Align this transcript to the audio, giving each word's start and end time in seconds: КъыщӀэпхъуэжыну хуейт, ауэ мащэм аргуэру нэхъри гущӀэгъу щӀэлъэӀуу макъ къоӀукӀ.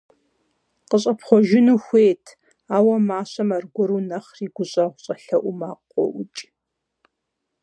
КъыщӀэпхъуэжыну 0.89 1.79
хуейт, 1.83 2.25
ауэ 2.75 2.95
мащэм 3.07 3.49
аргуэру 3.57 4.01
нэхъри 4.09 4.47
гущӀэгъу 4.55 5.01
щӀэлъэӀуу 5.03 5.55
макъ 5.59 5.83
къоӀукӀ. 5.91 6.41